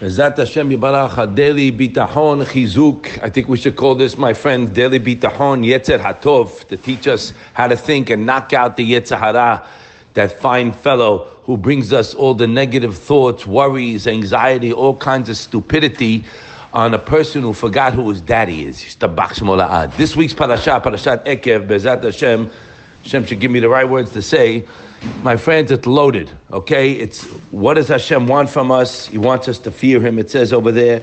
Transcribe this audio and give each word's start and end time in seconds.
Bezat 0.00 0.36
Hashem 0.36 0.70
Yibarach, 0.70 1.36
daily 1.36 1.70
bitachon 1.70 2.44
chizuk. 2.44 3.22
I 3.22 3.30
think 3.30 3.46
we 3.46 3.56
should 3.56 3.76
call 3.76 3.94
this, 3.94 4.18
my 4.18 4.34
friend, 4.34 4.74
daily 4.74 4.98
bitachon 4.98 5.64
yetzer 5.64 6.00
hatov, 6.00 6.66
to 6.66 6.76
teach 6.76 7.06
us 7.06 7.32
how 7.52 7.68
to 7.68 7.76
think 7.76 8.10
and 8.10 8.26
knock 8.26 8.52
out 8.52 8.76
the 8.76 8.92
yetzer 8.92 9.16
hara, 9.16 9.64
that 10.14 10.32
fine 10.32 10.72
fellow 10.72 11.26
who 11.44 11.56
brings 11.56 11.92
us 11.92 12.12
all 12.12 12.34
the 12.34 12.48
negative 12.48 12.98
thoughts, 12.98 13.46
worries, 13.46 14.08
anxiety, 14.08 14.72
all 14.72 14.96
kinds 14.96 15.28
of 15.28 15.36
stupidity 15.36 16.24
on 16.72 16.92
a 16.92 16.98
person 16.98 17.42
who 17.42 17.52
forgot 17.52 17.92
who 17.92 18.08
his 18.08 18.20
daddy 18.20 18.64
is. 18.64 18.96
This 18.96 20.16
week's 20.16 20.34
parasha, 20.34 20.80
parashat 20.84 21.24
Ekev, 21.24 21.68
Bezat 21.68 22.02
Hashem, 22.02 22.50
Hashem 23.04 23.26
should 23.26 23.38
give 23.38 23.50
me 23.50 23.60
the 23.60 23.68
right 23.68 23.86
words 23.86 24.12
to 24.12 24.22
say. 24.22 24.66
My 25.22 25.36
friends, 25.36 25.70
it's 25.70 25.86
loaded. 25.86 26.30
Okay, 26.50 26.92
it's 26.92 27.24
what 27.50 27.74
does 27.74 27.88
Hashem 27.88 28.26
want 28.26 28.48
from 28.48 28.70
us? 28.70 29.06
He 29.08 29.18
wants 29.18 29.46
us 29.46 29.58
to 29.60 29.70
fear 29.70 30.00
Him. 30.00 30.18
It 30.18 30.30
says 30.30 30.54
over 30.54 30.72
there, 30.72 31.02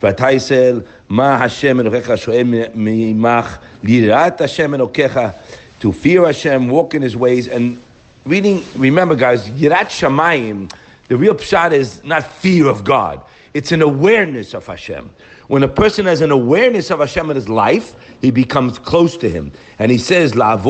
"V'taisel 0.00 0.86
ma 1.08 1.36
Hashem 1.36 1.76
mimach 1.76 3.62
lirat 3.82 4.38
Hashem 4.38 4.70
elokecha." 4.72 5.34
To 5.80 5.92
fear 5.92 6.24
Hashem, 6.24 6.70
walk 6.70 6.94
in 6.94 7.02
His 7.02 7.14
ways, 7.14 7.46
and 7.46 7.78
reading. 8.24 8.64
Remember, 8.76 9.14
guys, 9.14 9.46
yirat 9.50 9.90
shamayim. 9.90 10.72
The 11.08 11.18
real 11.18 11.34
pshat 11.34 11.72
is 11.72 12.02
not 12.04 12.24
fear 12.24 12.68
of 12.68 12.84
God. 12.84 13.22
It's 13.54 13.70
an 13.70 13.82
awareness 13.82 14.52
of 14.52 14.66
Hashem. 14.66 15.14
When 15.46 15.62
a 15.62 15.68
person 15.68 16.06
has 16.06 16.20
an 16.20 16.32
awareness 16.32 16.90
of 16.90 16.98
Hashem 16.98 17.30
in 17.30 17.36
his 17.36 17.48
life, 17.48 17.94
he 18.20 18.32
becomes 18.32 18.80
close 18.80 19.16
to 19.18 19.30
Him. 19.30 19.52
And 19.78 19.92
he 19.92 19.98
says, 19.98 20.32
To 20.32 20.68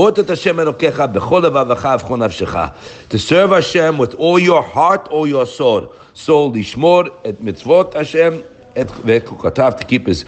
serve 3.18 3.50
Hashem 3.50 3.98
with 3.98 4.14
all 4.16 4.38
your 4.38 4.62
heart, 4.62 5.08
all 5.08 5.26
your 5.26 5.46
soul. 5.46 5.94
Soul, 6.12 6.52
lishmor, 6.52 7.10
et 7.24 7.36
mitzvot 7.36 7.94
Hashem, 7.94 8.44
et 8.76 8.88
vekukatav, 8.88 9.80
to 9.80 9.86
keep 9.86 10.06
His, 10.06 10.26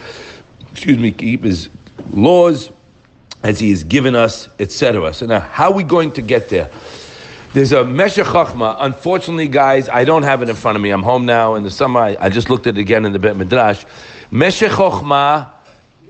excuse 0.73 0.97
me, 0.97 1.13
keep 1.13 1.43
His 1.43 1.69
laws 2.13 2.71
as 3.43 3.61
He 3.61 3.69
has 3.69 3.85
given 3.85 4.17
us, 4.17 4.49
etc. 4.61 5.13
So 5.13 5.27
now, 5.27 5.41
how 5.41 5.73
are 5.73 5.75
we 5.75 5.85
going 5.85 6.11
to 6.13 6.23
get 6.23 6.49
there? 6.49 6.71
There's 7.53 7.73
a 7.73 7.85
Meshech 7.85 8.27
Chachma. 8.27 8.77
Unfortunately, 8.81 9.49
guys, 9.49 9.89
I 9.89 10.05
don't 10.05 10.25
have 10.25 10.43
it 10.43 10.49
in 10.49 10.57
front 10.57 10.77
of 10.77 10.83
me. 10.83 10.91
I'm 10.91 11.03
home 11.03 11.25
now 11.25 11.55
in 11.55 11.63
the 11.63 11.71
summer. 11.71 12.01
I, 12.01 12.17
I 12.21 12.29
just 12.29 12.51
looked 12.51 12.67
at 12.67 12.77
it 12.77 12.81
again 12.81 13.05
in 13.07 13.13
the 13.13 13.19
Bet 13.19 13.37
Midrash. 13.37 13.85
Meshech 14.31 14.73
Chachma 14.73 15.53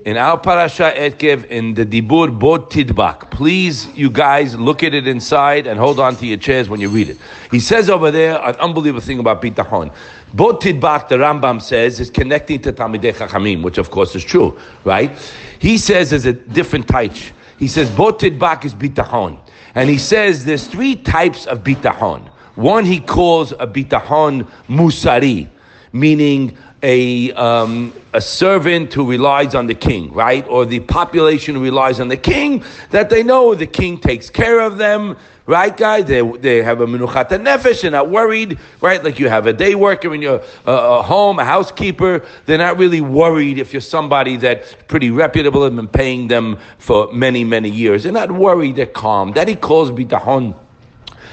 in 0.05 0.17
our 0.17 0.37
parasha 0.37 0.93
Ekev 0.95 1.45
in 1.45 1.73
the 1.73 1.85
Dibur 1.85 2.37
Bod 2.37 2.69
Tidbak. 2.71 3.31
Please, 3.31 3.87
you 3.95 4.09
guys, 4.09 4.55
look 4.55 4.83
at 4.83 4.93
it 4.93 5.07
inside 5.07 5.67
and 5.67 5.79
hold 5.79 5.99
on 5.99 6.15
to 6.17 6.25
your 6.25 6.37
chairs 6.37 6.69
when 6.69 6.79
you 6.79 6.89
read 6.89 7.09
it. 7.09 7.17
He 7.51 7.59
says 7.59 7.89
over 7.89 8.11
there 8.11 8.41
an 8.41 8.55
unbelievable 8.55 9.01
thing 9.01 9.19
about 9.19 9.41
Bitachon. 9.41 9.93
Bod 10.33 10.61
Tidbak, 10.61 11.07
the 11.07 11.15
Rambam 11.15 11.61
says, 11.61 11.99
is 11.99 12.09
connecting 12.09 12.61
to 12.61 12.73
Talmidei 12.73 13.13
Chachamim, 13.13 13.63
which 13.63 13.77
of 13.77 13.91
course 13.91 14.15
is 14.15 14.23
true, 14.23 14.59
right? 14.83 15.11
He 15.59 15.77
says 15.77 16.09
there's 16.09 16.25
a 16.25 16.33
different 16.33 16.87
type. 16.87 17.13
He 17.57 17.67
says 17.67 17.89
Bod 17.91 18.19
Tidbak 18.19 18.65
is 18.65 18.73
Bitachon. 18.73 19.39
And 19.77 19.91
he 19.91 19.99
says 19.99 20.43
there's 20.43 20.65
three 20.65 20.95
types 20.95 21.45
of 21.45 21.59
bitahon. 21.59 22.27
One 22.55 22.83
he 22.83 22.99
calls 22.99 23.51
a 23.51 23.67
bitahon 23.67 24.49
musari, 24.67 25.47
meaning 25.93 26.57
a, 26.83 27.31
um, 27.33 27.93
a 28.13 28.21
servant 28.21 28.93
who 28.93 29.09
relies 29.09 29.55
on 29.55 29.67
the 29.67 29.73
king, 29.73 30.11
right? 30.13 30.45
Or 30.47 30.65
the 30.65 30.79
population 30.81 31.59
relies 31.59 31.99
on 31.99 32.07
the 32.07 32.17
king, 32.17 32.63
that 32.91 33.09
they 33.09 33.23
know 33.23 33.55
the 33.55 33.65
king 33.65 33.99
takes 33.99 34.29
care 34.29 34.59
of 34.59 34.77
them, 34.77 35.17
right, 35.47 35.75
guys? 35.75 36.05
They, 36.05 36.21
they 36.21 36.61
have 36.61 36.81
a 36.81 36.85
menuchat 36.85 37.29
nefesh, 37.29 37.81
they're 37.81 37.91
not 37.91 38.09
worried, 38.09 38.59
right? 38.81 39.03
Like 39.03 39.17
you 39.17 39.27
have 39.27 39.47
a 39.47 39.53
day 39.53 39.73
worker 39.75 40.13
in 40.13 40.21
your 40.21 40.41
uh, 40.67 40.99
a 40.99 41.01
home, 41.01 41.39
a 41.39 41.45
housekeeper, 41.45 42.25
they're 42.45 42.57
not 42.59 42.77
really 42.77 43.01
worried 43.01 43.57
if 43.57 43.73
you're 43.73 43.81
somebody 43.81 44.37
that's 44.37 44.75
pretty 44.87 45.09
reputable 45.09 45.63
and 45.63 45.75
been 45.75 45.87
paying 45.87 46.27
them 46.27 46.59
for 46.77 47.11
many, 47.11 47.43
many 47.43 47.69
years. 47.69 48.03
They're 48.03 48.11
not 48.11 48.31
worried, 48.31 48.75
they're 48.75 48.85
calm. 48.85 49.31
That 49.33 49.47
he 49.47 49.55
calls 49.55 49.89
bitahon 49.89 50.55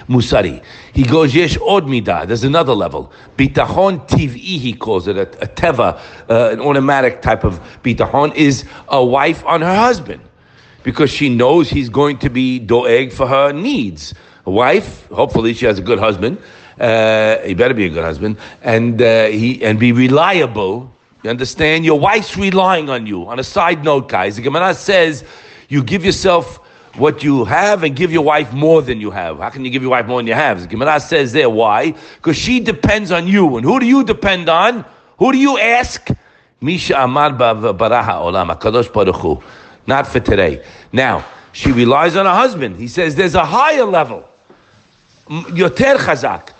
musari. 0.09 0.63
He 0.93 1.03
goes 1.03 1.35
yesh 1.35 1.57
od 1.59 1.85
midah. 1.87 2.27
There's 2.27 2.45
another 2.45 2.75
level. 2.75 3.13
Bitachon 3.37 4.07
tiv'i 4.09 4.59
he 4.59 4.73
calls 4.75 5.09
it 5.09 5.17
a, 5.17 5.23
a 5.43 5.47
teva, 5.47 5.99
uh, 6.29 6.51
an 6.53 6.61
automatic 6.61 7.23
type 7.23 7.45
of 7.45 7.61
bitachon 7.83 8.35
is 8.35 8.65
a 8.89 9.05
wife 9.05 9.45
on 9.45 9.61
her 9.61 9.77
husband 9.77 10.21
because 10.83 11.11
she 11.11 11.29
knows 11.29 11.71
he's 11.71 11.89
going 11.89 12.19
to 12.19 12.31
be 12.31 12.59
doeg 12.59 13.13
for 13.13 13.27
her 13.27 13.53
needs. 13.53 14.15
A 14.47 14.51
wife, 14.51 15.07
hopefully 15.09 15.55
she 15.55 15.67
has 15.67 15.79
a 15.79 15.83
good 15.83 15.99
husband. 15.99 16.39
Uh, 16.79 17.39
he 17.39 17.55
better 17.55 17.75
be 17.75 17.87
a 17.87 17.89
good 17.89 18.05
husband 18.05 18.37
and 18.63 19.01
uh, 19.01 19.27
he 19.27 19.65
and 19.65 19.79
be 19.79 19.93
reliable. 19.93 20.93
You 21.23 21.31
understand? 21.31 21.85
Your 21.85 21.99
wife's 21.99 22.37
relying 22.37 22.91
on 22.91 23.07
you. 23.07 23.27
On 23.29 23.39
a 23.39 23.45
side 23.45 23.83
note, 23.85 24.09
guys, 24.09 24.37
the 24.37 24.43
Gemara 24.43 24.75
says 24.75 25.25
you 25.69 25.83
give 25.83 26.05
yourself 26.05 26.61
what 26.97 27.25
you 27.25 27.45
have 27.45 27.83
and 27.83 27.97
give 27.97 28.13
your 28.13 28.23
wife 28.23 28.53
more 28.53 28.83
than 28.83 29.01
you 29.01 29.11
have. 29.11 29.39
How 29.39 29.51
can 29.51 29.65
you 29.65 29.71
give 29.71 29.83
your 29.83 29.91
wife 29.91 30.07
more 30.07 30.21
than 30.21 30.27
you 30.27 30.35
have? 30.35 30.61
The 30.63 30.67
Gemara 30.69 31.01
says 31.01 31.33
there, 31.33 31.51
why? 31.51 31.95
Because 32.17 32.37
she 32.37 32.61
depends 32.61 33.11
on 33.11 33.27
you. 33.27 33.57
And 33.57 33.65
who 33.65 33.81
do 33.81 33.87
you 33.87 34.05
depend 34.05 34.49
on? 34.49 34.85
Who 35.19 35.33
do 35.33 35.39
you 35.39 35.59
ask? 35.59 36.09
Misha 36.61 36.95
Amar 37.03 37.31
Baraha 37.31 38.21
Olam, 38.23 38.57
HaKadosh 38.57 38.93
Baruch 38.93 39.17
Hu. 39.17 39.43
Not 39.87 40.07
for 40.07 40.21
today. 40.21 40.65
Now, 40.93 41.25
she 41.53 41.73
relies 41.73 42.17
on 42.17 42.27
her 42.27 42.35
husband. 42.35 42.77
He 42.77 42.89
says 42.89 43.15
there's 43.17 43.35
a 43.35 43.45
higher 43.45 43.85
level. 43.85 44.29
Yoter 45.29 45.97
Chazak. 45.97 46.51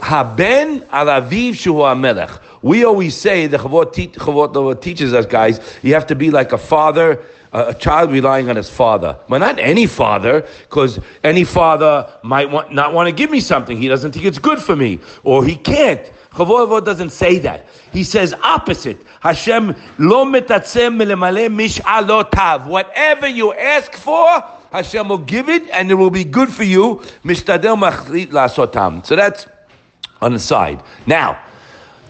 Haben 0.00 0.80
alaviv 0.82 1.50
shuhu 1.50 1.82
amelech. 1.82 2.40
We 2.62 2.84
always 2.84 3.16
say 3.16 3.46
the 3.46 3.56
Chavot, 3.56 3.92
Chavot 3.94 4.82
teaches 4.82 5.14
us, 5.14 5.26
guys, 5.26 5.78
you 5.82 5.94
have 5.94 6.06
to 6.08 6.14
be 6.14 6.30
like 6.30 6.52
a 6.52 6.58
father 6.58 7.24
a 7.52 7.74
child 7.74 8.12
relying 8.12 8.48
on 8.48 8.56
his 8.56 8.70
father. 8.70 9.18
But 9.28 9.38
not 9.38 9.58
any 9.58 9.86
father, 9.86 10.46
because 10.62 11.00
any 11.24 11.44
father 11.44 12.10
might 12.22 12.50
want, 12.50 12.72
not 12.72 12.94
want 12.94 13.08
to 13.08 13.12
give 13.12 13.30
me 13.30 13.40
something. 13.40 13.76
He 13.76 13.88
doesn't 13.88 14.12
think 14.12 14.24
it's 14.24 14.38
good 14.38 14.60
for 14.60 14.76
me, 14.76 15.00
or 15.24 15.44
he 15.44 15.56
can't. 15.56 16.10
Chavor 16.32 16.84
doesn't 16.84 17.10
say 17.10 17.38
that. 17.40 17.66
He 17.92 18.04
says 18.04 18.32
opposite. 18.34 19.04
Hashem 19.20 19.74
lo 19.98 20.24
mish'alotav. 20.24 22.66
Whatever 22.66 23.26
you 23.26 23.52
ask 23.54 23.94
for, 23.94 24.44
Hashem 24.72 25.08
will 25.08 25.18
give 25.18 25.48
it, 25.48 25.68
and 25.70 25.90
it 25.90 25.94
will 25.94 26.10
be 26.10 26.24
good 26.24 26.50
for 26.50 26.62
you. 26.62 26.96
Mishtadel 27.24 27.76
machlit 27.76 28.28
lasotam. 28.28 29.04
So 29.04 29.16
that's 29.16 29.48
on 30.20 30.32
the 30.32 30.38
side. 30.38 30.82
Now, 31.06 31.42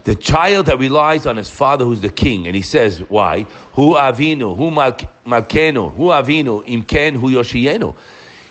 the 0.03 0.15
child 0.15 0.65
that 0.65 0.79
relies 0.79 1.25
on 1.25 1.37
his 1.37 1.49
father 1.49 1.85
who's 1.85 2.01
the 2.01 2.09
king, 2.09 2.47
and 2.47 2.55
he 2.55 2.61
says, 2.61 2.99
why? 3.09 3.43
who 3.73 3.95
avinu, 3.95 4.55
hu 4.55 4.71
malkenu, 4.71 5.93
hu 5.93 6.05
avinu, 6.05 6.65
imken, 6.65 7.15
who 7.15 7.31
yoshienu. 7.31 7.95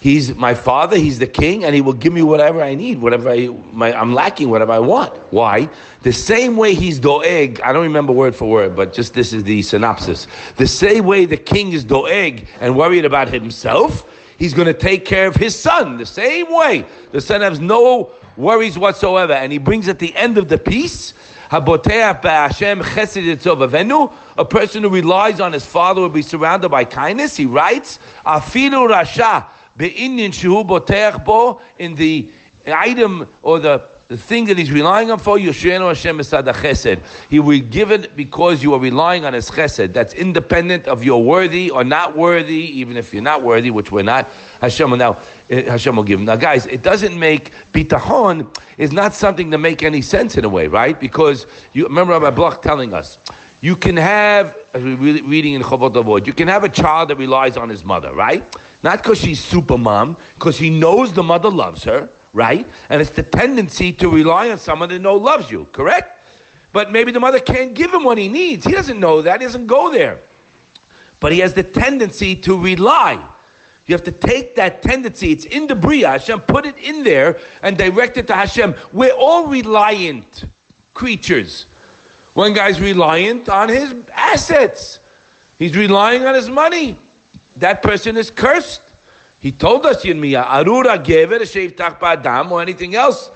He's 0.01 0.35
my 0.35 0.55
father, 0.55 0.97
he's 0.97 1.19
the 1.19 1.27
king, 1.27 1.63
and 1.63 1.75
he 1.75 1.83
will 1.83 1.93
give 1.93 2.15
me 2.15 2.23
whatever 2.23 2.63
I 2.63 2.75
need, 2.75 3.03
whatever 3.03 3.29
I, 3.29 3.49
my, 3.73 3.93
I'm 3.93 4.15
lacking, 4.15 4.49
whatever 4.49 4.73
I 4.73 4.79
want. 4.79 5.15
Why? 5.31 5.69
The 6.03 6.13
same 6.13 6.57
way 6.57 6.73
he's 6.73 6.99
doeg, 6.99 7.61
I 7.61 7.73
don't 7.75 7.83
remember 7.83 8.11
word 8.11 8.35
for 8.35 8.49
word, 8.49 8.75
but 8.75 8.95
just 8.95 9.13
this 9.13 9.35
is 9.35 9.45
the 9.45 9.61
synopsis. 9.61 10.27
The 10.57 10.67
same 10.67 11.05
way 11.05 11.27
the 11.27 11.37
king 11.37 11.73
is 11.73 11.85
doeg 11.85 12.49
and 12.61 12.79
worried 12.79 13.05
about 13.05 13.29
himself, 13.29 14.11
he's 14.39 14.55
going 14.55 14.69
to 14.69 14.75
take 14.75 15.05
care 15.05 15.27
of 15.27 15.37
his 15.37 15.59
son 15.59 15.99
the 15.99 16.07
same 16.07 16.51
way. 16.51 16.87
The 17.11 17.21
son 17.21 17.43
has 17.43 17.61
no 17.61 18.11
worries 18.39 18.79
whatsoever, 18.79 19.35
and 19.35 19.53
he 19.53 19.59
brings 19.59 19.87
at 19.87 19.99
the 19.99 20.17
end 20.17 20.39
of 20.39 20.49
the 20.49 20.57
piece 20.57 21.13
a 21.53 21.61
person 24.49 24.83
who 24.85 24.89
relies 24.89 25.41
on 25.41 25.53
his 25.53 25.67
father 25.67 26.01
will 26.01 26.09
be 26.09 26.23
surrounded 26.23 26.69
by 26.69 26.85
kindness. 26.85 27.37
He 27.37 27.47
writes, 27.47 27.99
Afilu 28.25 28.89
rasha 28.89 29.49
boteach 29.77 31.25
bo 31.25 31.61
in 31.79 31.97
the 31.97 32.31
item 32.67 33.29
or 33.43 33.59
the 33.59 33.89
the 34.11 34.19
thing 34.19 34.47
that 34.47 34.59
he's 34.59 34.73
relying 34.73 35.13
on 35.13 35.21
for, 35.21 35.39
Yoshenu 35.39 35.87
Hashem 35.87 36.17
the 36.17 36.23
chesed. 36.53 37.01
He 37.29 37.39
will 37.39 37.61
give 37.61 37.93
it 37.93 38.17
because 38.17 38.61
you 38.61 38.75
are 38.75 38.81
relying 38.81 39.25
on 39.25 39.35
his 39.35 39.49
chesed. 39.49 39.93
That's 39.93 40.15
independent 40.15 40.89
of 40.89 41.05
your 41.05 41.23
worthy 41.23 41.71
or 41.71 41.85
not 41.85 42.17
worthy, 42.17 42.57
even 42.81 42.97
if 42.97 43.15
you're 43.15 43.23
not 43.23 43.45
worthy, 43.45 43.71
which 43.71 43.93
we're 43.93 44.03
not. 44.03 44.27
Hashem 44.61 44.91
will 44.91 44.99
now, 44.99 45.21
eh, 45.49 45.63
Hashem 45.63 45.95
will 45.95 46.03
give. 46.03 46.19
Now, 46.19 46.35
guys, 46.35 46.67
it 46.67 46.83
doesn't 46.83 47.17
make 47.17 47.53
bitachon 47.73 48.53
is 48.79 48.91
not 48.91 49.15
something 49.15 49.49
to 49.53 49.59
make 49.59 49.85
any 49.85 50.03
sense 50.03 50.37
in 50.37 50.45
a 50.45 50.49
way, 50.49 50.67
right? 50.67 50.99
Because 50.99 51.47
you 51.73 51.85
remember 51.85 52.13
Rabbi 52.15 52.35
Bloch 52.35 52.63
telling 52.63 52.93
us. 52.93 53.17
You 53.61 53.77
can 53.77 53.97
have, 53.97 54.59
as 54.75 54.83
we're 54.83 55.23
reading 55.23 55.55
in 55.55 55.63
Chovot 55.63 55.95
Avoid, 55.95 56.27
you 56.27 56.33
can 56.33 56.49
have 56.49 56.65
a 56.65 56.69
child 56.69 57.11
that 57.11 57.17
relies 57.17 57.57
on 57.57 57.69
his 57.69 57.85
mother, 57.85 58.13
right? 58.13 58.43
Not 58.83 59.05
because 59.05 59.19
she's 59.19 59.39
super 59.39 59.79
mom, 59.79 60.17
because 60.35 60.59
he 60.59 60.69
knows 60.69 61.13
the 61.13 61.23
mother 61.23 61.51
loves 61.51 61.85
her, 61.85 62.09
right? 62.33 62.67
And 62.89 63.01
it's 63.01 63.11
the 63.11 63.23
tendency 63.23 63.93
to 63.95 64.09
rely 64.09 64.51
on 64.51 64.59
someone 64.59 64.89
that 64.91 64.99
know 65.01 65.17
loves 65.17 65.51
you, 65.51 65.67
correct? 65.67 66.23
But 66.73 66.91
maybe 66.91 67.11
the 67.11 67.21
mother 67.21 67.41
can't 67.41 67.75
give 67.75 67.93
him 67.93 68.05
what 68.05 68.19
he 68.19 68.29
needs. 68.29 68.65
He 68.65 68.73
doesn't 68.73 69.01
know 69.01 69.23
that. 69.23 69.41
He 69.41 69.47
doesn't 69.47 69.67
go 69.67 69.91
there. 69.91 70.21
But 71.19 71.33
he 71.33 71.41
has 71.41 71.55
the 71.55 71.65
tendency 71.65 72.37
to 72.37 72.59
rely. 72.59 73.29
You 73.87 73.95
have 73.95 74.05
to 74.05 74.13
take 74.13 74.55
that 74.55 74.83
tendency. 74.83 75.33
It's 75.33 75.45
in 75.45 75.67
the 75.67 75.75
Bria. 75.75 76.11
Hashem 76.11 76.43
put 76.43 76.65
it 76.65 76.79
in 76.79 77.03
there 77.03 77.41
and 77.63 77.77
direct 77.77 78.17
it 78.17 78.29
to 78.29 78.35
Hashem. 78.35 78.77
We're 78.93 79.13
all 79.13 79.49
reliant 79.49 80.45
creatures. 80.95 81.65
One 82.35 82.55
guy's 82.55 82.81
reliant 82.81 83.49
on 83.49 83.69
his 83.69 83.93
assets. 84.13 85.01
He's 85.59 85.77
relying 85.77 86.25
on 86.25 86.35
his 86.35 86.49
money. 86.49 86.99
That 87.57 87.83
person 87.83 88.17
is 88.17 88.31
cursed. 88.31 88.83
He 89.41 89.53
told 89.53 89.87
us 89.87 90.05
Yirmiyah, 90.05 90.47
Arura 90.47 91.03
gever 91.03 91.41
sheivtach 91.41 91.99
ba'adam 91.99 92.51
or 92.51 92.63
anything 92.63 92.95
else. 92.95 93.31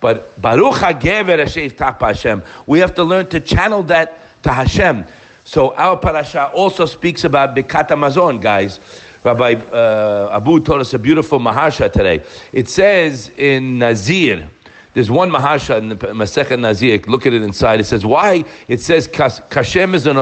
But 0.00 0.40
Baruch 0.40 0.74
HaGever 0.74 1.42
sheivtach 1.42 2.00
Hashem. 2.00 2.42
We 2.66 2.78
have 2.78 2.94
to 2.94 3.04
learn 3.04 3.28
to 3.30 3.40
channel 3.40 3.82
that 3.84 4.18
to 4.44 4.52
Hashem. 4.52 5.04
So 5.44 5.74
our 5.74 5.96
parasha 5.96 6.50
also 6.50 6.86
speaks 6.86 7.24
about 7.24 7.56
Birkat 7.56 7.88
Hamazon, 7.88 8.40
guys. 8.40 8.78
Rabbi 9.24 9.54
uh, 9.54 10.30
Abu 10.32 10.60
told 10.60 10.80
us 10.80 10.94
a 10.94 10.98
beautiful 10.98 11.40
mahasha 11.40 11.92
today. 11.92 12.24
It 12.52 12.68
says 12.68 13.30
in 13.30 13.78
Nazir, 13.78 14.48
there's 14.94 15.10
one 15.10 15.30
mahasha 15.30 15.78
in 15.78 15.90
the 15.90 15.96
Masechet 15.96 16.58
Nazir. 16.58 17.00
Look 17.06 17.26
at 17.26 17.32
it 17.32 17.42
inside. 17.42 17.80
It 17.80 17.84
says 17.84 18.04
why? 18.04 18.44
It 18.68 18.80
says 18.80 19.06
Kashem 19.06 19.94
is 19.94 20.06
an 20.06 20.16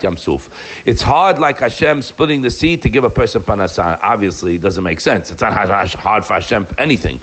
Yamsuf. 0.00 0.50
It's 0.86 1.02
hard 1.02 1.38
like 1.38 1.58
Hashem 1.58 2.02
splitting 2.02 2.42
the 2.42 2.50
sea 2.50 2.76
to 2.76 2.88
give 2.88 3.04
a 3.04 3.10
person 3.10 3.42
parnasa. 3.42 3.98
Obviously, 4.02 4.56
it 4.56 4.62
doesn't 4.62 4.84
make 4.84 5.00
sense. 5.00 5.30
It's 5.30 5.40
not 5.40 5.52
hard 5.94 6.24
for 6.24 6.34
Hashem 6.34 6.66
anything. 6.78 7.20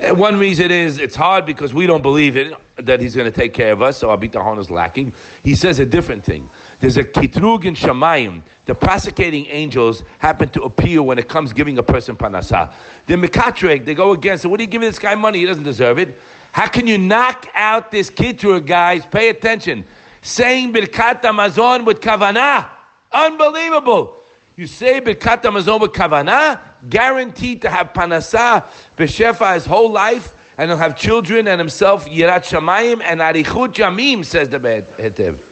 And 0.00 0.18
one 0.18 0.38
reason 0.38 0.70
is 0.70 0.96
it's 0.96 1.14
hard 1.14 1.44
because 1.44 1.74
we 1.74 1.86
don't 1.86 2.00
believe 2.00 2.34
it 2.34 2.54
that 2.76 3.00
He's 3.00 3.14
going 3.14 3.30
to 3.30 3.36
take 3.36 3.52
care 3.52 3.70
of 3.70 3.82
us. 3.82 3.98
So 3.98 4.08
our 4.08 4.16
bitachon 4.16 4.58
is 4.58 4.70
lacking. 4.70 5.12
He 5.42 5.54
says 5.54 5.78
a 5.78 5.84
different 5.84 6.24
thing. 6.24 6.48
There's 6.80 6.96
a 6.96 7.04
kitrug 7.04 7.66
in 7.66 7.74
Shamayim. 7.74 8.42
The 8.64 8.74
prosecuting 8.74 9.44
angels 9.46 10.02
happen 10.18 10.48
to 10.50 10.62
appear 10.62 11.02
when 11.02 11.18
it 11.18 11.28
comes 11.28 11.52
giving 11.52 11.76
a 11.76 11.82
person 11.82 12.16
parnasa. 12.16 12.72
The 13.06 13.16
mekatreg, 13.16 13.84
they 13.84 13.94
go 13.94 14.12
against 14.12 14.46
it. 14.46 14.48
What 14.48 14.58
are 14.60 14.62
you 14.62 14.70
giving 14.70 14.88
this 14.88 14.98
guy 14.98 15.14
money? 15.14 15.40
He 15.40 15.44
doesn't 15.44 15.64
deserve 15.64 15.98
it. 15.98 16.18
How 16.52 16.66
can 16.66 16.86
you 16.86 16.96
knock 16.96 17.46
out 17.52 17.90
this 17.90 18.08
kitrug, 18.10 18.66
guys? 18.66 19.04
Pay 19.04 19.28
attention. 19.28 19.84
Saying 20.22 20.72
birkat 20.72 21.20
Hamazon 21.20 21.84
with 21.84 22.00
kavanah. 22.00 22.70
Unbelievable. 23.12 24.19
You 24.60 24.66
say 24.66 25.00
birkat 25.00 25.40
Hamazon 25.40 25.80
with 25.80 25.92
kavanah, 25.92 26.60
guaranteed 26.90 27.62
to 27.62 27.70
have 27.70 27.94
parnasa, 27.94 28.66
b'shefa 28.94 29.54
his 29.54 29.64
whole 29.64 29.90
life, 29.90 30.34
and 30.58 30.70
he'll 30.70 30.76
have 30.76 30.98
children 30.98 31.48
and 31.48 31.58
himself 31.58 32.04
yirat 32.04 32.44
shamayim 32.44 33.00
and 33.02 33.20
arichut 33.20 33.72
jamim, 33.72 34.22
says 34.22 34.50
the 34.50 34.58
Hetev. 34.58 35.42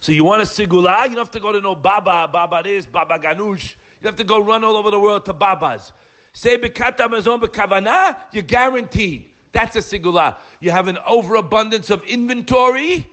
So 0.00 0.12
you 0.12 0.22
want 0.22 0.40
a 0.40 0.44
sigula? 0.44 1.02
You 1.08 1.16
don't 1.16 1.24
have 1.24 1.32
to 1.32 1.40
go 1.40 1.50
to 1.50 1.60
no 1.60 1.74
Baba, 1.74 2.28
Baba 2.32 2.62
this, 2.62 2.86
Baba 2.86 3.18
Ganush. 3.18 3.74
You 4.00 4.06
have 4.06 4.14
to 4.14 4.22
go 4.22 4.38
run 4.40 4.62
all 4.62 4.76
over 4.76 4.92
the 4.92 5.00
world 5.00 5.24
to 5.24 5.32
Babas. 5.32 5.92
Say 6.32 6.58
Birkat 6.58 6.98
Hamazon 6.98 7.42
Bekavana, 7.42 8.32
you're 8.32 8.44
guaranteed. 8.44 9.34
That's 9.50 9.74
a 9.74 9.80
sigula. 9.80 10.38
You 10.60 10.70
have 10.70 10.86
an 10.86 10.98
overabundance 10.98 11.90
of 11.90 12.04
inventory. 12.04 13.10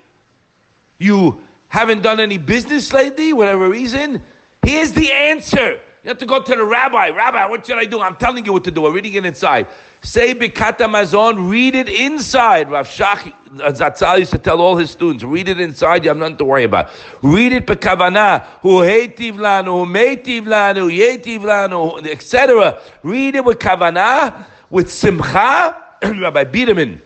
You 1.00 1.48
haven't 1.70 2.04
done 2.04 2.20
any 2.20 2.38
business 2.38 2.94
lately, 2.94 3.34
whatever 3.34 3.68
reason. 3.68 4.22
Here's 4.64 4.94
the 4.94 5.12
answer. 5.12 5.82
You 6.04 6.10
have 6.10 6.18
to 6.18 6.26
go 6.26 6.42
to 6.42 6.56
the 6.56 6.66
rabbi. 6.66 7.10
Rabbi, 7.10 7.46
what 7.46 7.66
should 7.66 7.78
I 7.78 7.86
do? 7.86 8.02
I'm 8.02 8.18
telling 8.18 8.46
you 8.46 8.52
what 8.52 8.66
to 8.66 8.72
do. 8.72 8.86
I'm 8.86 8.94
reading 8.94 9.14
it 9.14 9.26
inside. 9.26 9.68
Say 10.02 10.36
Birkat 10.36 10.78
Hamazon, 10.78 11.50
read 11.50 11.76
it 11.76 11.88
inside. 11.88 12.70
Rav 12.70 12.88
Shach 12.88 13.28
uh, 13.28 13.72
Zatzal 13.72 14.20
used 14.20 14.32
to 14.32 14.38
tell 14.38 14.60
all 14.60 14.76
his 14.76 14.92
students, 14.92 15.24
read 15.24 15.48
it 15.48 15.62
inside, 15.62 16.04
you 16.04 16.10
have 16.10 16.18
nothing 16.18 16.36
to 16.38 16.46
worry 16.46 16.66
about. 16.66 16.92
Read 17.22 17.54
it 17.54 17.66
bekavana, 17.66 18.44
hu 18.62 18.80
heitiv 18.82 19.36
lanu, 19.36 19.86
hu 19.86 19.94
meitiv 19.94 20.44
lanu, 20.44 20.92
yetiv 20.92 21.40
lanu, 21.40 22.06
etc. 22.06 22.82
Read 23.04 23.36
it 23.36 23.46
with 23.46 23.60
kavana, 23.60 24.46
with 24.72 24.92
simcha. 24.92 25.82
Rabbi 26.04 26.44
Biederman 26.44 27.02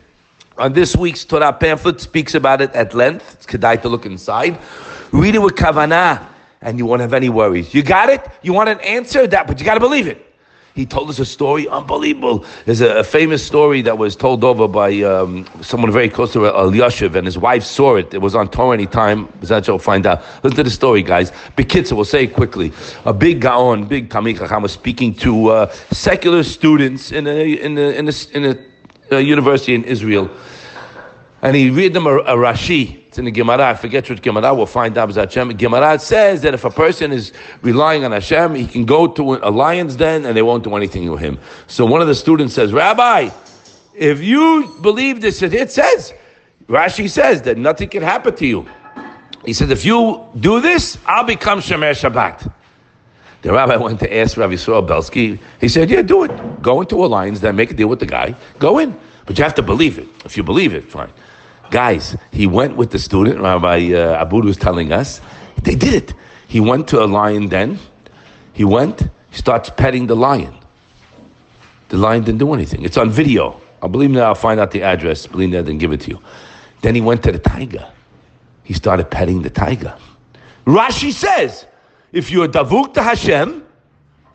on 0.57 0.73
this 0.73 0.95
week's 0.95 1.23
Torah 1.23 1.53
pamphlet 1.53 2.01
speaks 2.01 2.33
about 2.33 2.61
it 2.61 2.71
at 2.73 2.95
length. 2.95 3.35
It's 3.35 3.45
kedai 3.45 3.79
to 3.83 3.89
look 3.89 4.07
inside. 4.07 4.57
Read 5.11 5.35
it 5.35 5.39
with 5.39 5.53
kavana 5.53 6.27
and 6.61 6.77
you 6.77 6.85
won't 6.85 7.01
have 7.01 7.13
any 7.13 7.29
worries. 7.29 7.73
You 7.73 7.83
got 7.83 8.09
it? 8.09 8.25
You 8.41 8.53
want 8.53 8.69
an 8.69 8.79
answer? 8.81 9.27
That, 9.27 9.47
but 9.47 9.59
you 9.59 9.65
got 9.65 9.75
to 9.75 9.79
believe 9.79 10.07
it. 10.07 10.23
He 10.77 10.85
told 10.85 11.09
us 11.09 11.17
a 11.17 11.25
story, 11.25 11.67
unbelievable. 11.67 12.45
There's 12.65 12.81
a, 12.81 12.97
a 12.99 13.03
famous 13.03 13.43
story 13.43 13.81
that 13.81 13.97
was 13.97 14.15
told 14.15 14.43
over 14.43 14.67
by 14.67 15.01
um, 15.01 15.47
someone 15.59 15.91
very 15.91 16.07
close 16.07 16.33
to 16.33 16.39
Elyashiv, 16.39 17.15
and 17.15 17.25
his 17.25 17.35
wife 17.35 17.63
saw 17.63 17.95
it. 17.95 18.13
It 18.13 18.19
was 18.19 18.35
on 18.35 18.47
Torah 18.51 18.75
anytime. 18.75 19.27
That 19.41 19.67
will 19.67 19.79
find 19.79 20.05
out. 20.05 20.23
Listen 20.43 20.57
to 20.57 20.63
the 20.63 20.69
story, 20.69 21.01
guys. 21.01 21.31
Bekitza, 21.57 21.93
we'll 21.93 22.05
say 22.05 22.25
it 22.25 22.35
quickly. 22.35 22.71
A 23.05 23.13
big 23.13 23.41
Gaon, 23.41 23.87
big 23.87 24.09
Talmid 24.09 24.37
Chacham 24.37 24.61
was 24.61 24.71
speaking 24.71 25.15
to 25.15 25.47
uh, 25.47 25.71
secular 25.89 26.43
students 26.43 27.11
in 27.11 27.25
a, 27.25 27.53
in 27.53 27.75
a, 27.75 27.97
in 27.97 28.07
a, 28.07 28.13
in 28.33 28.45
a, 28.45 29.15
a 29.15 29.19
university 29.19 29.73
in 29.73 29.83
Israel. 29.83 30.29
And 31.41 31.55
he 31.55 31.71
read 31.71 31.93
them 31.93 32.05
a, 32.05 32.17
a 32.17 32.35
Rashi 32.35 33.06
it's 33.17 33.19
in 33.19 33.25
the 33.25 33.31
Gemara. 33.31 33.69
I 33.69 33.73
forget 33.73 34.07
which 34.11 34.21
Gemara. 34.21 34.53
We'll 34.53 34.67
find 34.67 34.95
out. 34.95 35.13
Hashem. 35.15 35.57
Gemara 35.57 35.97
says 35.97 36.43
that 36.43 36.53
if 36.53 36.63
a 36.63 36.69
person 36.69 37.11
is 37.11 37.33
relying 37.63 38.05
on 38.05 38.11
Hashem, 38.11 38.53
he 38.53 38.67
can 38.67 38.85
go 38.85 39.07
to 39.07 39.35
a 39.35 39.49
lion's 39.49 39.95
den 39.95 40.23
and 40.23 40.37
they 40.37 40.43
won't 40.43 40.63
do 40.63 40.75
anything 40.75 41.03
to 41.07 41.17
him. 41.17 41.39
So 41.65 41.83
one 41.83 41.99
of 41.99 42.07
the 42.07 42.13
students 42.13 42.53
says, 42.53 42.71
Rabbi, 42.71 43.31
if 43.95 44.21
you 44.21 44.71
believe 44.83 45.21
this, 45.21 45.41
it 45.41 45.71
says, 45.71 46.13
Rashi 46.67 47.09
says 47.09 47.41
that 47.41 47.57
nothing 47.57 47.89
can 47.89 48.03
happen 48.03 48.35
to 48.35 48.45
you. 48.45 48.69
He 49.45 49.53
said, 49.53 49.71
if 49.71 49.83
you 49.83 50.23
do 50.39 50.61
this, 50.61 50.99
I'll 51.07 51.23
become 51.23 51.59
Shomer 51.59 51.93
Shabbat. 51.93 52.53
The 53.41 53.51
rabbi 53.51 53.77
went 53.77 53.99
to 54.01 54.15
ask 54.15 54.37
Rabbi 54.37 54.53
Yisrael 54.53 54.87
Belsky. 54.87 55.39
He 55.59 55.69
said, 55.69 55.89
yeah, 55.89 56.03
do 56.03 56.23
it. 56.23 56.61
Go 56.61 56.81
into 56.81 57.03
a 57.03 57.07
lion's 57.07 57.39
den, 57.39 57.55
make 57.55 57.71
a 57.71 57.73
deal 57.73 57.87
with 57.87 57.99
the 57.99 58.05
guy. 58.05 58.35
Go 58.59 58.77
in. 58.77 58.99
But 59.25 59.39
you 59.39 59.43
have 59.43 59.55
to 59.55 59.63
believe 59.63 59.97
it. 59.97 60.07
If 60.23 60.37
you 60.37 60.43
believe 60.43 60.75
it, 60.75 60.91
fine. 60.91 61.11
Guys, 61.71 62.15
he 62.31 62.47
went 62.47 62.77
with 62.77 62.91
the 62.91 62.99
student, 62.99 63.39
Rabbi 63.39 63.93
uh, 63.93 64.23
Abud 64.23 64.45
was 64.45 64.57
telling 64.57 64.91
us. 64.91 65.21
They 65.63 65.75
did 65.75 65.93
it. 65.93 66.13
He 66.47 66.59
went 66.59 66.87
to 66.89 67.03
a 67.03 67.05
lion 67.05 67.49
den. 67.49 67.77
He 68.53 68.63
went, 68.63 69.01
he 69.01 69.35
starts 69.35 69.69
petting 69.69 70.07
the 70.07 70.15
lion. 70.15 70.55
The 71.89 71.97
lion 71.97 72.23
didn't 72.23 72.39
do 72.39 72.53
anything. 72.53 72.83
It's 72.83 72.97
on 72.97 73.09
video. 73.09 73.59
I'll 73.81 73.89
believe 73.89 74.13
that 74.13 74.23
I'll 74.23 74.35
find 74.35 74.59
out 74.59 74.71
the 74.71 74.81
address. 74.81 75.27
Believe 75.27 75.51
that 75.51 75.67
and 75.67 75.79
give 75.79 75.91
it 75.91 76.01
to 76.01 76.11
you. 76.11 76.21
Then 76.81 76.95
he 76.95 77.01
went 77.01 77.23
to 77.23 77.31
the 77.31 77.39
tiger. 77.39 77.91
He 78.63 78.73
started 78.73 79.11
petting 79.11 79.41
the 79.41 79.49
tiger. 79.49 79.95
Rashi 80.65 81.11
says, 81.11 81.65
if 82.11 82.31
you're 82.31 82.47
davuk 82.47 82.93
to 82.95 83.03
Hashem, 83.03 83.65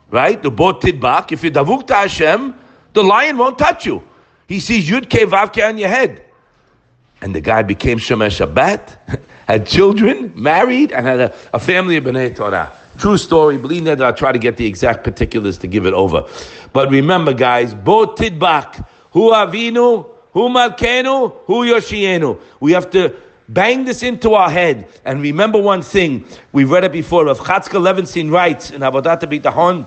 right, 0.09 0.41
the 0.41 0.51
bot 0.51 0.81
tidbak, 0.81 1.31
if 1.31 1.43
you're 1.43 1.51
davuk 1.51 1.87
to 1.87 1.95
Hashem, 1.95 2.55
the 2.93 3.03
lion 3.03 3.37
won't 3.37 3.57
touch 3.57 3.85
you. 3.85 4.03
He 4.47 4.59
sees 4.59 4.89
Yud 4.89 5.09
Ke 5.09 5.29
Vav 5.29 5.67
on 5.67 5.77
your 5.77 5.89
head 5.89 6.25
and 7.23 7.33
the 7.33 7.39
guy 7.39 7.63
became 7.63 7.99
Shomer 7.99 8.27
Shabbat, 8.27 9.21
had 9.47 9.65
children, 9.65 10.33
married, 10.35 10.91
and 10.91 11.07
had 11.07 11.21
a, 11.21 11.35
a 11.53 11.59
family 11.59 11.95
of 11.95 12.03
Bnei 12.03 12.35
Torah. 12.35 12.69
True 12.97 13.17
story. 13.17 13.57
Believe 13.57 13.85
that 13.85 14.01
I'll 14.01 14.13
try 14.13 14.33
to 14.33 14.37
get 14.37 14.57
the 14.57 14.65
exact 14.65 15.05
particulars 15.05 15.57
to 15.59 15.67
give 15.67 15.85
it 15.85 15.93
over. 15.93 16.27
But 16.73 16.91
remember, 16.91 17.33
guys, 17.33 17.73
Bo 17.73 18.07
Tidbak, 18.07 18.85
Hu 19.11 19.31
Avinu, 19.31 20.05
Hu 20.33 20.49
Malkenu, 20.49 21.33
Hu 21.45 21.65
Yoshienu. 21.65 22.41
We 22.59 22.73
have 22.73 22.91
to 22.91 23.15
bang 23.47 23.85
this 23.85 24.03
into 24.03 24.33
our 24.33 24.49
head 24.49 24.89
and 25.05 25.21
remember 25.21 25.61
one 25.61 25.81
thing. 25.81 26.27
We've 26.51 26.69
read 26.69 26.83
it 26.83 26.91
before. 26.91 27.25
Rav 27.25 27.39
Chatzkel 27.39 27.81
Levenstein 27.81 28.31
writes 28.31 28.69
in 28.69 28.81
Avodat 28.81 29.21
Bitachon, 29.21 29.85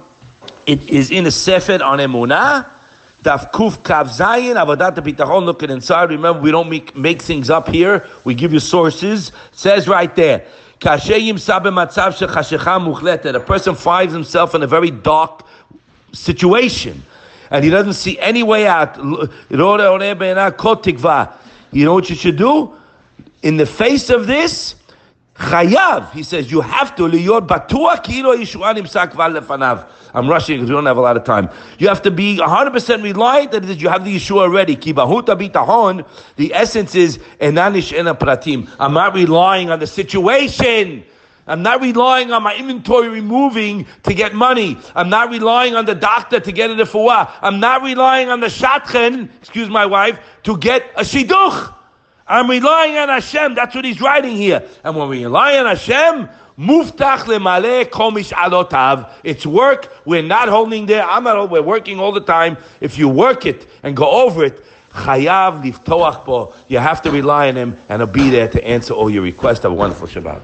it 0.65 0.89
is 0.89 1.11
in 1.11 1.27
a 1.27 1.31
Sefer 1.31 1.83
on 1.83 1.99
Emunah, 1.99 2.71
Daf 3.23 3.51
Kuf 3.53 3.79
Kav 3.79 4.07
Zayin, 4.07 4.57
Avodat 4.57 4.95
Bitachon, 4.97 5.45
looking 5.45 5.71
inside. 5.71 6.11
Remember, 6.11 6.41
we 6.41 6.51
don't 6.51 6.71
make, 6.71 6.97
make 6.97 7.21
things 7.23 7.51
up 7.51 7.69
here. 7.69 8.09
We 8.25 8.35
give 8.35 8.53
you 8.53 8.61
sources. 8.61 9.31
It 9.31 9.35
says 9.53 9.89
right 9.89 10.15
there, 10.15 10.47
a 10.83 10.99
person 13.41 13.75
finds 13.75 14.13
himself 14.13 14.55
in 14.55 14.63
a 14.63 14.67
very 14.67 14.91
dark 14.91 15.47
situation 16.13 17.03
and 17.51 17.65
he 17.65 17.71
doesn't 17.71 17.95
see 17.95 18.19
any 18.19 18.43
way 18.43 18.67
out. 18.67 18.97
You 18.99 19.57
know 21.85 21.95
what 21.95 22.11
you 22.11 22.17
should 22.17 22.37
do? 22.37 22.75
In 23.43 23.57
the 23.57 23.67
face 23.67 24.11
of 24.11 24.27
this, 24.27 24.76
Chayav, 25.39 26.13
he 26.13 26.23
says, 26.23 26.51
you 26.51 26.63
have 26.63 26.97
to 26.97 27.03
liyot 27.03 27.47
batua 27.47 28.03
kilo 28.03 28.35
yeshua 28.35 28.75
nimsak 28.75 29.13
lefanav. 29.13 29.87
I'm 30.15 30.29
rushing 30.29 30.57
because 30.57 30.71
we 30.71 30.75
don't 30.75 30.87
have 30.87 30.97
a 30.97 31.01
lot 31.03 31.19
of 31.19 31.25
time. 31.25 31.51
You 31.79 31.89
have 31.89 32.01
to 32.03 32.11
be 32.11 32.39
100% 32.39 33.03
reliant 33.03 33.53
that 33.53 33.79
you 33.79 33.91
have 33.91 34.03
the 34.03 34.17
Yeshua 34.17 34.41
already. 34.41 34.75
Ki 34.75 34.95
bahuta 34.95 35.39
bitahon, 35.39 36.09
the 36.37 36.55
essence 36.55 36.95
is 36.95 37.19
enanish 37.39 37.93
ena 37.93 38.15
pratim. 38.15 38.71
I'm 38.81 38.95
not 38.95 39.15
relying 39.15 39.69
on 39.69 39.79
the 39.79 39.87
situation. 39.87 41.05
I'm 41.47 41.63
not 41.63 41.83
relying 41.83 42.33
on 42.33 42.43
my 42.43 42.57
inventory 42.57 43.09
removing 43.11 43.87
to 44.05 44.15
get 44.15 44.35
money. 44.35 44.79
I'm 44.95 45.11
not 45.11 45.31
relying 45.31 45.77
on 45.77 45.85
the 45.85 45.95
doctor 45.95 46.41
to 46.41 46.51
get 46.51 46.71
a 46.71 46.75
refuah. 46.75 47.31
I'm 47.43 47.61
not 47.61 47.83
relying 47.83 48.31
on 48.31 48.41
the 48.41 48.47
shatchen, 48.47 49.29
excuse 49.37 49.69
my 49.69 49.85
wife, 49.85 50.19
to 50.45 50.57
get 50.57 50.83
a 50.97 51.03
shidduch. 51.03 51.75
I'm 52.29 52.51
relying 52.51 52.97
on 52.97 53.09
Hashem. 53.09 53.55
That's 53.55 53.75
what 53.75 53.85
he's 53.85 54.01
writing 54.01 54.37
here. 54.37 54.69
And 54.83 54.97
when 54.97 55.09
we 55.09 55.25
rely 55.25 55.59
on 55.59 55.67
Hashem, 55.67 56.29
Muftach 56.59 57.25
lemale 57.25 57.85
komish 57.85 58.33
alotav. 58.33 59.11
It's 59.23 59.47
work. 59.47 59.93
We're 60.07 60.23
not 60.23 60.49
holding 60.49 60.87
there. 60.87 61.05
I'm 61.05 61.25
not. 61.25 61.51
We're 61.51 61.63
working 61.63 62.01
all 62.01 62.13
the 62.13 62.21
time. 62.21 62.57
If 62.81 62.99
you 62.99 63.09
work 63.09 63.45
it 63.45 63.69
and 63.83 63.95
go 63.97 64.25
over 64.25 64.45
it, 64.45 64.65
chayav 64.91 65.63
liftoach 65.63 66.25
bo. 66.25 66.55
You 66.69 66.79
have 66.79 67.03
to 67.03 67.11
rely 67.11 67.49
on 67.49 67.57
him, 67.57 67.79
and 67.89 68.01
he'll 68.01 68.11
be 68.11 68.31
there 68.31 68.49
to 68.49 68.67
answer 68.67 68.95
all 68.95 69.11
your 69.11 69.23
requests. 69.23 69.61
Have 69.61 69.73
a 69.73 69.75
wonderful 69.75 70.09
Shabbat. 70.09 70.41